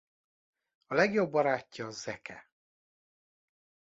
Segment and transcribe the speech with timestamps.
[0.87, 2.51] A legjobb barátja Zeke.